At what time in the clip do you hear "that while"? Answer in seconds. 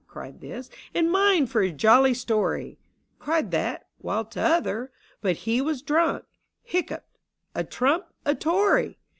3.51-4.25